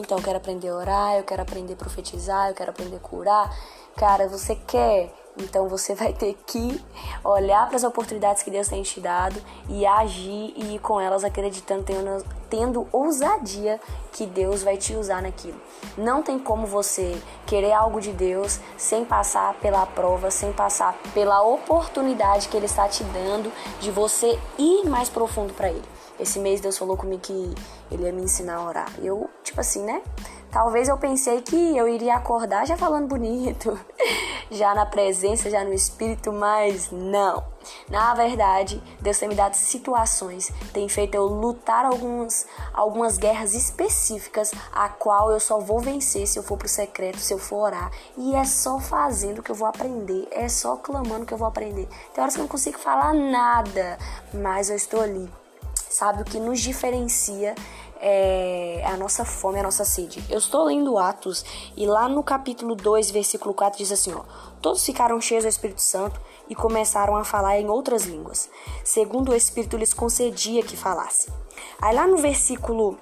Então 0.00 0.18
eu 0.18 0.24
quero 0.24 0.38
aprender 0.38 0.68
a 0.68 0.74
orar, 0.74 1.16
eu 1.16 1.24
quero 1.24 1.42
aprender 1.42 1.74
a 1.74 1.76
profetizar, 1.76 2.48
eu 2.48 2.54
quero 2.54 2.70
aprender 2.70 2.96
a 2.96 3.00
curar. 3.00 3.54
Cara, 3.96 4.28
você 4.28 4.54
quer 4.54 5.12
então 5.38 5.68
você 5.68 5.94
vai 5.94 6.12
ter 6.12 6.36
que 6.46 6.82
olhar 7.24 7.66
para 7.66 7.76
as 7.76 7.84
oportunidades 7.84 8.42
que 8.42 8.50
Deus 8.50 8.68
tem 8.68 8.82
te 8.82 9.00
dado 9.00 9.40
e 9.68 9.86
agir 9.86 10.52
e 10.56 10.74
ir 10.74 10.78
com 10.80 11.00
elas 11.00 11.24
acreditando, 11.24 11.84
tendo, 11.84 12.24
tendo 12.48 12.88
ousadia 12.92 13.80
que 14.12 14.26
Deus 14.26 14.62
vai 14.62 14.76
te 14.76 14.94
usar 14.94 15.22
naquilo. 15.22 15.60
Não 15.96 16.22
tem 16.22 16.38
como 16.38 16.66
você 16.66 17.20
querer 17.46 17.72
algo 17.72 18.00
de 18.00 18.12
Deus 18.12 18.60
sem 18.76 19.04
passar 19.04 19.54
pela 19.54 19.86
prova, 19.86 20.30
sem 20.30 20.52
passar 20.52 20.98
pela 21.14 21.42
oportunidade 21.42 22.48
que 22.48 22.56
Ele 22.56 22.66
está 22.66 22.88
te 22.88 23.04
dando 23.04 23.52
de 23.80 23.90
você 23.90 24.38
ir 24.58 24.84
mais 24.88 25.08
profundo 25.08 25.54
para 25.54 25.70
Ele. 25.70 25.99
Esse 26.20 26.38
mês 26.38 26.60
Deus 26.60 26.76
falou 26.76 26.96
comigo 26.96 27.22
que 27.22 27.54
Ele 27.90 28.04
ia 28.04 28.12
me 28.12 28.22
ensinar 28.22 28.56
a 28.56 28.64
orar. 28.64 28.92
Eu, 29.02 29.28
tipo 29.42 29.60
assim, 29.60 29.82
né? 29.82 30.02
Talvez 30.50 30.88
eu 30.88 30.98
pensei 30.98 31.40
que 31.42 31.76
eu 31.76 31.88
iria 31.88 32.16
acordar 32.16 32.66
já 32.66 32.76
falando 32.76 33.06
bonito, 33.06 33.78
já 34.50 34.74
na 34.74 34.84
presença, 34.84 35.48
já 35.48 35.62
no 35.62 35.72
espírito, 35.72 36.32
mas 36.32 36.90
não. 36.90 37.44
Na 37.88 38.14
verdade, 38.14 38.82
Deus 39.00 39.16
tem 39.16 39.28
me 39.28 39.36
dado 39.36 39.54
situações, 39.54 40.52
tem 40.72 40.88
feito 40.88 41.14
eu 41.14 41.24
lutar 41.24 41.84
algumas, 41.84 42.46
algumas 42.74 43.16
guerras 43.16 43.54
específicas, 43.54 44.50
a 44.72 44.88
qual 44.88 45.30
eu 45.30 45.38
só 45.38 45.60
vou 45.60 45.78
vencer 45.78 46.26
se 46.26 46.36
eu 46.36 46.42
for 46.42 46.58
pro 46.58 46.68
secreto, 46.68 47.18
se 47.18 47.32
eu 47.32 47.38
for 47.38 47.66
orar. 47.66 47.92
E 48.16 48.34
é 48.34 48.44
só 48.44 48.80
fazendo 48.80 49.44
que 49.44 49.52
eu 49.52 49.56
vou 49.56 49.68
aprender, 49.68 50.26
é 50.32 50.48
só 50.48 50.76
clamando 50.76 51.24
que 51.24 51.32
eu 51.32 51.38
vou 51.38 51.46
aprender. 51.46 51.88
Tem 52.12 52.22
horas 52.22 52.34
que 52.34 52.40
eu 52.40 52.44
não 52.44 52.48
consigo 52.48 52.78
falar 52.78 53.14
nada, 53.14 53.98
mas 54.34 54.68
eu 54.68 54.74
estou 54.74 55.00
ali. 55.00 55.30
Sabe 55.90 56.22
o 56.22 56.24
que 56.24 56.38
nos 56.38 56.60
diferencia 56.60 57.52
é 58.00 58.80
a 58.86 58.96
nossa 58.96 59.24
fome, 59.24 59.58
a 59.58 59.62
nossa 59.64 59.84
sede. 59.84 60.24
Eu 60.30 60.38
estou 60.38 60.62
lendo 60.62 60.96
Atos 60.96 61.44
e 61.76 61.84
lá 61.84 62.08
no 62.08 62.22
capítulo 62.22 62.76
2, 62.76 63.10
versículo 63.10 63.52
4 63.52 63.76
diz 63.76 63.90
assim, 63.90 64.14
ó: 64.14 64.22
Todos 64.62 64.86
ficaram 64.86 65.20
cheios 65.20 65.42
do 65.42 65.48
Espírito 65.48 65.82
Santo 65.82 66.20
e 66.48 66.54
começaram 66.54 67.16
a 67.16 67.24
falar 67.24 67.58
em 67.58 67.68
outras 67.68 68.04
línguas, 68.04 68.48
segundo 68.84 69.32
o 69.32 69.34
Espírito 69.34 69.76
lhes 69.76 69.92
concedia 69.92 70.62
que 70.62 70.76
falasse. 70.76 71.28
Aí 71.82 71.92
lá 71.92 72.06
no 72.06 72.18
versículo 72.18 72.96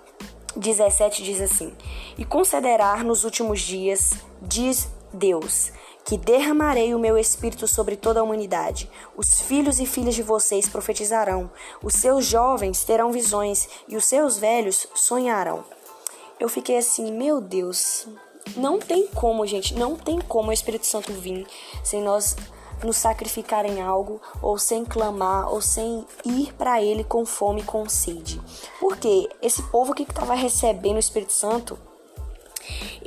17 0.56 1.22
diz 1.22 1.42
assim: 1.42 1.76
E 2.16 2.24
considerar 2.24 3.04
nos 3.04 3.22
últimos 3.22 3.60
dias, 3.60 4.14
diz 4.40 4.88
Deus, 5.12 5.72
que 6.08 6.16
derramarei 6.16 6.94
o 6.94 6.98
meu 6.98 7.18
espírito 7.18 7.68
sobre 7.68 7.94
toda 7.94 8.20
a 8.20 8.22
humanidade. 8.22 8.90
Os 9.14 9.42
filhos 9.42 9.78
e 9.78 9.84
filhas 9.84 10.14
de 10.14 10.22
vocês 10.22 10.66
profetizarão, 10.66 11.50
os 11.82 11.92
seus 11.92 12.24
jovens 12.24 12.82
terão 12.82 13.12
visões 13.12 13.68
e 13.86 13.94
os 13.94 14.06
seus 14.06 14.38
velhos 14.38 14.86
sonharão. 14.94 15.62
Eu 16.40 16.48
fiquei 16.48 16.78
assim, 16.78 17.12
meu 17.12 17.42
Deus, 17.42 18.08
não 18.56 18.78
tem 18.78 19.06
como, 19.08 19.46
gente, 19.46 19.74
não 19.74 19.96
tem 19.96 20.18
como 20.18 20.48
o 20.48 20.52
Espírito 20.52 20.86
Santo 20.86 21.12
vir 21.12 21.46
sem 21.84 22.00
nós 22.00 22.34
nos 22.82 22.96
sacrificar 22.96 23.66
em 23.66 23.82
algo, 23.82 24.18
ou 24.40 24.56
sem 24.56 24.86
clamar, 24.86 25.52
ou 25.52 25.60
sem 25.60 26.06
ir 26.24 26.54
para 26.54 26.80
Ele 26.80 27.04
com 27.04 27.26
fome, 27.26 27.62
com 27.62 27.86
sede. 27.86 28.40
Porque 28.80 29.28
esse 29.42 29.62
povo 29.64 29.92
que 29.92 30.04
estava 30.04 30.32
recebendo 30.32 30.96
o 30.96 31.00
Espírito 31.00 31.34
Santo 31.34 31.78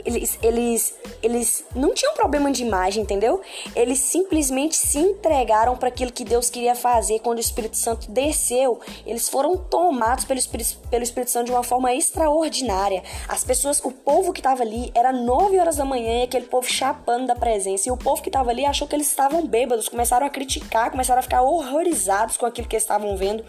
eles, 0.05 0.39
eles, 0.41 0.93
eles 1.21 1.65
não 1.75 1.93
tinham 1.93 2.13
problema 2.13 2.51
de 2.51 2.63
imagem, 2.63 3.03
entendeu? 3.03 3.41
Eles 3.75 3.99
simplesmente 3.99 4.75
se 4.75 4.97
entregaram 4.99 5.75
para 5.75 5.89
aquilo 5.89 6.11
que 6.11 6.23
Deus 6.23 6.49
queria 6.49 6.75
fazer 6.75 7.19
quando 7.19 7.37
o 7.37 7.41
Espírito 7.41 7.77
Santo 7.77 8.09
desceu. 8.11 8.79
Eles 9.05 9.29
foram 9.29 9.57
tomados 9.57 10.25
pelo 10.25 10.39
Espírito, 10.39 10.77
pelo 10.89 11.03
Espírito 11.03 11.31
Santo 11.31 11.47
de 11.47 11.51
uma 11.51 11.63
forma 11.63 11.93
extraordinária. 11.93 13.03
As 13.27 13.43
pessoas, 13.43 13.79
o 13.83 13.91
povo 13.91 14.33
que 14.33 14.39
estava 14.39 14.63
ali, 14.63 14.91
era 14.93 15.11
9 15.11 15.59
horas 15.59 15.77
da 15.77 15.85
manhã 15.85 16.21
e 16.21 16.23
aquele 16.23 16.45
povo 16.45 16.67
chapando 16.67 17.27
da 17.27 17.35
presença. 17.35 17.89
E 17.89 17.91
o 17.91 17.97
povo 17.97 18.21
que 18.21 18.29
estava 18.29 18.49
ali 18.49 18.65
achou 18.65 18.87
que 18.87 18.95
eles 18.95 19.07
estavam 19.07 19.45
bêbados, 19.45 19.89
começaram 19.89 20.25
a 20.25 20.29
criticar, 20.29 20.91
começaram 20.91 21.19
a 21.19 21.23
ficar 21.23 21.41
horrorizados 21.41 22.37
com 22.37 22.45
aquilo 22.45 22.67
que 22.67 22.75
estavam 22.75 23.15
vendo. 23.17 23.43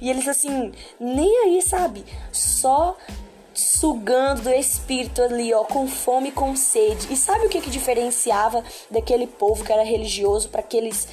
E 0.00 0.10
eles, 0.10 0.28
assim, 0.28 0.72
nem 1.00 1.44
aí, 1.44 1.62
sabe? 1.62 2.04
Só 2.32 2.96
sugando 3.56 4.42
do 4.42 4.50
espírito 4.50 5.22
ali, 5.22 5.52
ó, 5.54 5.64
com 5.64 5.86
fome 5.88 6.28
e 6.28 6.32
com 6.32 6.54
sede. 6.54 7.12
E 7.12 7.16
sabe 7.16 7.46
o 7.46 7.48
que 7.48 7.60
que 7.60 7.70
diferenciava 7.70 8.62
daquele 8.90 9.26
povo 9.26 9.64
que 9.64 9.72
era 9.72 9.82
religioso 9.82 10.48
para 10.48 10.60
aqueles 10.60 11.08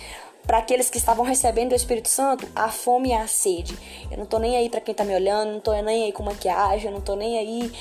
para 0.45 0.57
aqueles 0.57 0.89
que 0.89 0.97
estavam 0.97 1.23
recebendo 1.23 1.71
o 1.71 1.75
Espírito 1.75 2.09
Santo, 2.09 2.45
a 2.53 2.69
fome 2.69 3.09
e 3.09 3.13
a 3.13 3.25
sede. 3.27 3.77
Eu 4.11 4.17
não 4.17 4.25
tô 4.25 4.37
nem 4.39 4.57
aí 4.57 4.69
para 4.69 4.81
quem 4.81 4.93
tá 4.93 5.05
me 5.05 5.15
olhando, 5.15 5.53
não 5.53 5.59
tô 5.61 5.71
nem 5.71 6.03
aí 6.03 6.11
com 6.11 6.21
maquiagem, 6.21 6.87
eu 6.87 6.91
não 6.91 6.99
tô 6.99 7.15
nem 7.15 7.39
aí 7.39 7.71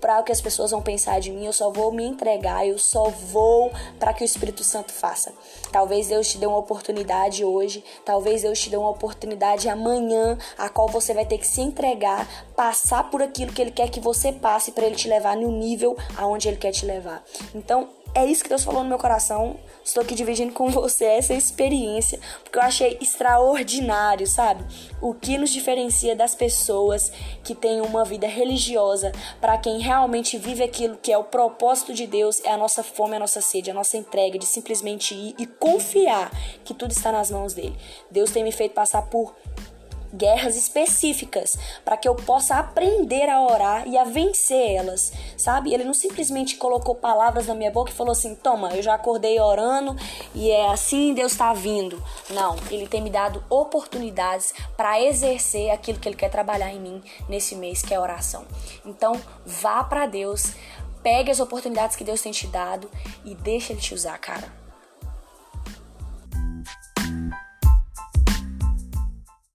para 0.00 0.20
o 0.20 0.24
que 0.24 0.32
as 0.32 0.40
pessoas 0.40 0.70
vão 0.70 0.82
pensar 0.82 1.20
de 1.20 1.30
mim, 1.30 1.46
eu 1.46 1.52
só 1.52 1.70
vou 1.70 1.92
me 1.92 2.04
entregar, 2.04 2.66
eu 2.66 2.78
só 2.78 3.04
vou 3.10 3.70
para 3.98 4.12
que 4.12 4.22
o 4.22 4.24
Espírito 4.24 4.62
Santo 4.62 4.92
faça. 4.92 5.32
Talvez 5.72 6.08
Deus 6.08 6.28
te 6.28 6.38
dê 6.38 6.46
uma 6.46 6.58
oportunidade 6.58 7.44
hoje, 7.44 7.84
talvez 8.04 8.42
Deus 8.42 8.60
te 8.60 8.70
dê 8.70 8.76
uma 8.76 8.90
oportunidade 8.90 9.68
amanhã, 9.68 10.38
a 10.56 10.68
qual 10.68 10.88
você 10.88 11.14
vai 11.14 11.24
ter 11.24 11.38
que 11.38 11.46
se 11.46 11.60
entregar, 11.60 12.28
passar 12.54 13.10
por 13.10 13.22
aquilo 13.22 13.52
que 13.52 13.60
ele 13.60 13.70
quer 13.70 13.88
que 13.90 14.00
você 14.00 14.32
passe 14.32 14.72
para 14.72 14.86
ele 14.86 14.96
te 14.96 15.08
levar 15.08 15.36
no 15.36 15.50
nível 15.50 15.96
aonde 16.16 16.48
ele 16.48 16.56
quer 16.56 16.72
te 16.72 16.84
levar. 16.84 17.24
Então, 17.54 17.88
é 18.14 18.24
isso 18.24 18.42
que 18.42 18.48
Deus 18.48 18.64
falou 18.64 18.82
no 18.82 18.88
meu 18.88 18.98
coração. 18.98 19.58
Estou 19.84 20.02
aqui 20.02 20.14
dividindo 20.14 20.52
com 20.52 20.68
você 20.70 21.04
essa 21.04 21.34
experiência, 21.34 22.18
porque 22.42 22.58
eu 22.58 22.62
achei 22.62 22.98
extraordinário, 23.00 24.26
sabe? 24.26 24.64
O 25.00 25.14
que 25.14 25.38
nos 25.38 25.50
diferencia 25.50 26.16
das 26.16 26.34
pessoas 26.34 27.12
que 27.44 27.54
têm 27.54 27.80
uma 27.80 28.04
vida 28.04 28.26
religiosa, 28.26 29.12
para 29.40 29.58
quem 29.58 29.80
realmente 29.80 30.38
vive 30.38 30.62
aquilo 30.62 30.96
que 30.96 31.12
é 31.12 31.18
o 31.18 31.24
propósito 31.24 31.92
de 31.92 32.06
Deus, 32.06 32.40
é 32.44 32.50
a 32.50 32.56
nossa 32.56 32.82
fome, 32.82 33.16
a 33.16 33.20
nossa 33.20 33.40
sede, 33.40 33.70
a 33.70 33.74
nossa 33.74 33.96
entrega 33.96 34.38
de 34.38 34.46
simplesmente 34.46 35.14
ir 35.14 35.34
e 35.38 35.46
confiar 35.46 36.30
que 36.64 36.74
tudo 36.74 36.92
está 36.92 37.12
nas 37.12 37.30
mãos 37.30 37.54
dele. 37.54 37.76
Deus 38.10 38.30
tem 38.30 38.42
me 38.42 38.52
feito 38.52 38.72
passar 38.72 39.02
por 39.02 39.34
guerras 40.16 40.56
específicas 40.56 41.56
para 41.84 41.96
que 41.96 42.08
eu 42.08 42.14
possa 42.14 42.56
aprender 42.56 43.28
a 43.28 43.40
orar 43.42 43.86
e 43.86 43.96
a 43.96 44.04
vencer 44.04 44.76
elas, 44.76 45.12
sabe? 45.36 45.72
Ele 45.72 45.84
não 45.84 45.94
simplesmente 45.94 46.56
colocou 46.56 46.94
palavras 46.94 47.46
na 47.46 47.54
minha 47.54 47.70
boca 47.70 47.90
e 47.90 47.94
falou 47.94 48.12
assim: 48.12 48.34
"Toma, 48.34 48.74
eu 48.74 48.82
já 48.82 48.94
acordei 48.94 49.40
orando 49.40 49.96
e 50.34 50.50
é 50.50 50.68
assim 50.68 51.14
Deus 51.14 51.32
está 51.32 51.52
vindo". 51.52 52.02
Não, 52.30 52.56
ele 52.70 52.86
tem 52.86 53.02
me 53.02 53.10
dado 53.10 53.44
oportunidades 53.48 54.54
para 54.76 55.00
exercer 55.00 55.70
aquilo 55.70 55.98
que 55.98 56.08
ele 56.08 56.16
quer 56.16 56.30
trabalhar 56.30 56.72
em 56.72 56.80
mim 56.80 57.02
nesse 57.28 57.54
mês, 57.54 57.82
que 57.82 57.94
é 57.94 58.00
oração. 58.00 58.44
Então, 58.84 59.20
vá 59.44 59.84
para 59.84 60.06
Deus, 60.06 60.54
pegue 61.02 61.30
as 61.30 61.40
oportunidades 61.40 61.96
que 61.96 62.04
Deus 62.04 62.20
tem 62.20 62.32
te 62.32 62.46
dado 62.46 62.90
e 63.24 63.34
deixa 63.34 63.72
ele 63.72 63.80
te 63.80 63.94
usar, 63.94 64.18
cara. 64.18 64.65